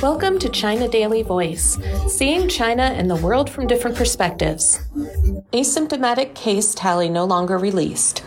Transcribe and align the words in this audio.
Welcome 0.00 0.38
to 0.38 0.48
China 0.48 0.88
Daily 0.88 1.22
Voice, 1.22 1.76
seeing 2.06 2.48
China 2.48 2.84
and 2.84 3.10
the 3.10 3.16
world 3.16 3.50
from 3.50 3.66
different 3.66 3.96
perspectives. 3.96 4.78
Asymptomatic 5.52 6.34
case 6.34 6.74
tally 6.74 7.10
no 7.10 7.26
longer 7.26 7.58
released. 7.58 8.24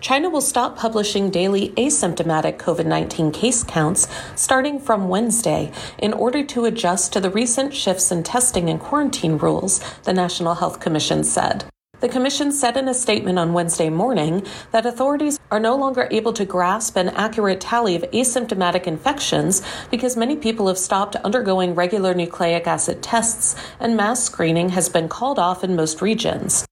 China 0.00 0.30
will 0.30 0.40
stop 0.40 0.78
publishing 0.78 1.28
daily 1.28 1.70
asymptomatic 1.70 2.56
COVID 2.56 2.86
19 2.86 3.32
case 3.32 3.62
counts 3.62 4.08
starting 4.34 4.80
from 4.80 5.10
Wednesday 5.10 5.70
in 5.98 6.14
order 6.14 6.42
to 6.44 6.64
adjust 6.64 7.12
to 7.12 7.20
the 7.20 7.30
recent 7.30 7.74
shifts 7.74 8.10
in 8.10 8.22
testing 8.22 8.70
and 8.70 8.80
quarantine 8.80 9.36
rules, 9.36 9.80
the 10.04 10.14
National 10.14 10.54
Health 10.54 10.80
Commission 10.80 11.22
said. 11.22 11.66
The 12.00 12.08
Commission 12.08 12.52
said 12.52 12.76
in 12.76 12.86
a 12.86 12.94
statement 12.94 13.40
on 13.40 13.52
Wednesday 13.52 13.90
morning 13.90 14.46
that 14.70 14.86
authorities 14.86 15.40
are 15.50 15.58
no 15.58 15.74
longer 15.74 16.06
able 16.12 16.32
to 16.34 16.44
grasp 16.44 16.96
an 16.96 17.08
accurate 17.08 17.60
tally 17.60 17.96
of 17.96 18.02
asymptomatic 18.12 18.84
infections 18.84 19.62
because 19.90 20.16
many 20.16 20.36
people 20.36 20.68
have 20.68 20.78
stopped 20.78 21.16
undergoing 21.16 21.74
regular 21.74 22.14
nucleic 22.14 22.68
acid 22.68 23.02
tests 23.02 23.56
and 23.80 23.96
mass 23.96 24.22
screening 24.22 24.68
has 24.68 24.88
been 24.88 25.08
called 25.08 25.40
off 25.40 25.64
in 25.64 25.74
most 25.74 26.00
regions. 26.00 26.64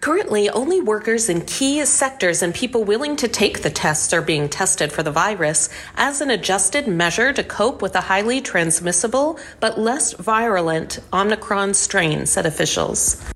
Currently, 0.00 0.48
only 0.50 0.80
workers 0.80 1.28
in 1.28 1.46
key 1.46 1.84
sectors 1.84 2.40
and 2.40 2.54
people 2.54 2.84
willing 2.84 3.16
to 3.16 3.26
take 3.26 3.62
the 3.62 3.70
tests 3.70 4.12
are 4.12 4.22
being 4.22 4.48
tested 4.48 4.92
for 4.92 5.02
the 5.02 5.10
virus 5.10 5.68
as 5.96 6.20
an 6.20 6.30
adjusted 6.30 6.86
measure 6.86 7.32
to 7.32 7.42
cope 7.42 7.82
with 7.82 7.96
a 7.96 8.02
highly 8.02 8.40
transmissible 8.40 9.36
but 9.58 9.80
less 9.80 10.12
virulent 10.12 11.00
Omicron 11.12 11.74
strain, 11.74 12.24
said 12.24 12.46
officials. 12.46 13.33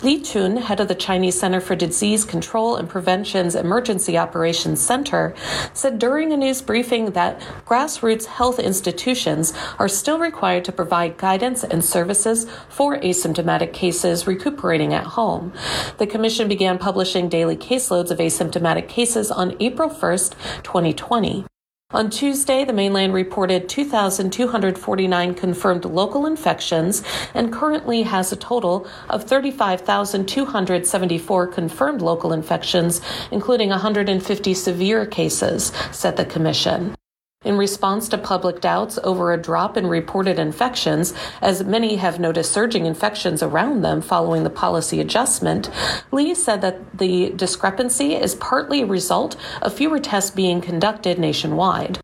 Li 0.00 0.20
Qun, 0.20 0.62
head 0.62 0.78
of 0.78 0.86
the 0.86 0.94
Chinese 0.94 1.40
Center 1.40 1.60
for 1.60 1.74
Disease 1.74 2.24
Control 2.24 2.76
and 2.76 2.88
Prevention's 2.88 3.56
Emergency 3.56 4.16
Operations 4.16 4.80
Center, 4.80 5.34
said 5.74 5.98
during 5.98 6.32
a 6.32 6.36
news 6.36 6.62
briefing 6.62 7.10
that 7.12 7.40
grassroots 7.66 8.26
health 8.26 8.60
institutions 8.60 9.52
are 9.76 9.88
still 9.88 10.20
required 10.20 10.64
to 10.66 10.72
provide 10.72 11.16
guidance 11.16 11.64
and 11.64 11.84
services 11.84 12.46
for 12.68 12.96
asymptomatic 12.98 13.72
cases 13.72 14.24
recuperating 14.24 14.94
at 14.94 15.04
home. 15.04 15.52
The 15.98 16.06
commission 16.06 16.46
began 16.46 16.78
publishing 16.78 17.28
daily 17.28 17.56
caseloads 17.56 18.12
of 18.12 18.18
asymptomatic 18.18 18.88
cases 18.88 19.32
on 19.32 19.56
April 19.58 19.90
1st, 19.90 20.62
2020. 20.62 21.44
On 21.92 22.10
Tuesday, 22.10 22.66
the 22.66 22.74
mainland 22.74 23.14
reported 23.14 23.66
2,249 23.66 25.32
confirmed 25.32 25.86
local 25.86 26.26
infections 26.26 27.02
and 27.32 27.50
currently 27.50 28.02
has 28.02 28.30
a 28.30 28.36
total 28.36 28.86
of 29.08 29.24
35,274 29.24 31.46
confirmed 31.46 32.02
local 32.02 32.34
infections, 32.34 33.00
including 33.30 33.70
150 33.70 34.52
severe 34.52 35.06
cases, 35.06 35.72
said 35.90 36.18
the 36.18 36.26
Commission. 36.26 36.94
In 37.44 37.56
response 37.56 38.08
to 38.08 38.18
public 38.18 38.60
doubts 38.60 38.98
over 39.04 39.32
a 39.32 39.40
drop 39.40 39.76
in 39.76 39.86
reported 39.86 40.40
infections, 40.40 41.14
as 41.40 41.62
many 41.62 41.94
have 41.94 42.18
noticed 42.18 42.50
surging 42.50 42.84
infections 42.84 43.44
around 43.44 43.82
them 43.82 44.02
following 44.02 44.42
the 44.42 44.50
policy 44.50 45.00
adjustment, 45.00 45.70
Li 46.10 46.34
said 46.34 46.62
that 46.62 46.98
the 46.98 47.30
discrepancy 47.30 48.16
is 48.16 48.34
partly 48.34 48.82
a 48.82 48.86
result 48.86 49.36
of 49.62 49.72
fewer 49.72 50.00
tests 50.00 50.32
being 50.32 50.60
conducted 50.60 51.20
nationwide. 51.20 52.00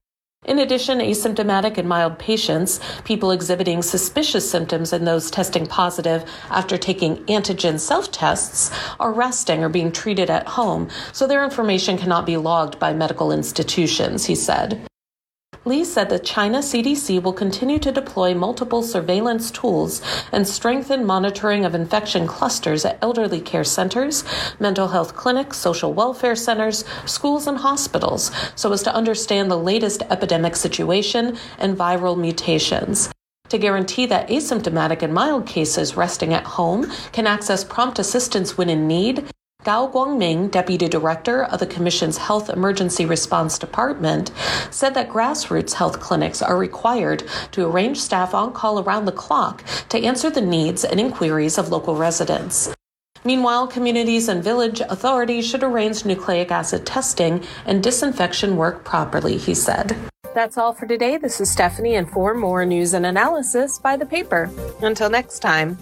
In 0.47 0.61
addition, 0.61 1.01
asymptomatic 1.01 1.79
and 1.79 1.89
mild 1.89 2.19
patients, 2.19 2.79
people 3.05 3.33
exhibiting 3.33 3.83
suspicious 3.83 4.49
symptoms, 4.49 4.93
and 4.93 5.05
those 5.05 5.33
testing 5.33 5.67
positive 5.67 6.25
after 6.49 6.79
taking 6.79 7.17
antigen 7.27 7.81
self 7.81 8.13
tests 8.13 8.71
are 9.01 9.13
resting 9.13 9.65
or 9.65 9.69
being 9.69 9.91
treated 9.91 10.31
at 10.31 10.47
home, 10.47 10.89
so 11.13 11.27
their 11.27 11.43
information 11.43 11.99
cannot 11.99 12.25
be 12.25 12.37
logged 12.37 12.79
by 12.79 12.95
medical 12.95 13.33
institutions, 13.33 14.27
he 14.27 14.37
said. 14.37 14.87
Li 15.67 15.83
said 15.83 16.11
the 16.11 16.19
China 16.19 16.59
CDC 16.59 17.23
will 17.23 17.33
continue 17.33 17.79
to 17.79 17.91
deploy 17.91 18.35
multiple 18.35 18.83
surveillance 18.83 19.51
tools 19.51 20.03
and 20.31 20.47
strengthen 20.47 21.07
monitoring 21.07 21.65
of 21.65 21.75
infection 21.75 22.27
clusters 22.27 22.85
at 22.85 22.99
elderly 23.01 23.41
care 23.41 23.65
centers, 23.65 24.25
mental 24.61 24.89
health 24.89 25.17
clinics, 25.17 25.57
social 25.57 25.95
welfare 25.95 26.37
centers, 26.37 26.85
schools, 27.07 27.47
and 27.47 27.59
hospitals 27.59 28.31
so 28.55 28.73
as 28.73 28.83
to 28.83 28.95
understand 28.95 29.51
the 29.51 29.57
latest 29.57 30.03
epidemic 30.11 30.55
situation 30.55 31.39
and 31.59 31.79
viral 31.79 32.19
mutations. 32.19 33.11
To 33.49 33.57
guarantee 33.57 34.05
that 34.07 34.29
asymptomatic 34.29 35.01
and 35.01 35.15
mild 35.15 35.47
cases 35.47 35.97
resting 35.97 36.35
at 36.35 36.45
home 36.45 36.91
can 37.13 37.27
access 37.27 37.65
prompt 37.65 37.99
assistance 37.99 38.59
when 38.59 38.69
in 38.69 38.87
need 38.87 39.31
Gao 39.65 39.89
Guangming, 39.89 40.51
Deputy 40.51 40.89
Director 40.89 41.45
of 41.45 41.59
the 41.59 41.67
Commission's 41.67 42.19
Health 42.19 42.51
Emergency 42.51 43.07
Response 43.07 43.59
Department, 43.59 44.31
said 44.71 44.93
that 44.93 45.09
grassroots 45.09 45.73
health 45.73 46.01
clinics 46.01 46.43
are 46.43 46.59
required 46.59 47.23
to 47.53 47.67
arrange 47.67 47.99
staff 47.99 48.35
on 48.35 48.53
call 48.53 48.79
around 48.79 49.07
the 49.07 49.13
clock 49.13 49.65
to 49.89 50.05
answer 50.05 50.29
the 50.29 50.43
needs 50.43 50.85
and 50.85 51.01
inquiries 51.01 51.57
of 51.57 51.71
local 51.71 51.97
residents. 51.97 52.75
Meanwhile, 53.25 53.69
communities 53.69 54.29
and 54.29 54.45
village 54.45 54.81
authorities 54.81 55.49
should 55.49 55.63
arrange 55.63 56.05
nucleic 56.05 56.51
acid 56.51 56.85
testing 56.85 57.43
and 57.65 57.83
disinfection 57.83 58.59
work 58.59 58.85
properly, 58.85 59.39
he 59.39 59.55
said. 59.55 59.97
That's 60.35 60.59
all 60.59 60.75
for 60.75 60.87
today. 60.87 61.17
This 61.17 61.41
is 61.41 61.51
Stephanie, 61.51 61.95
and 61.95 62.11
for 62.11 62.35
more 62.35 62.67
news 62.67 62.93
and 62.93 63.07
analysis, 63.07 63.79
buy 63.79 63.97
the 63.97 64.05
paper. 64.05 64.51
Until 64.83 65.09
next 65.09 65.39
time. 65.39 65.79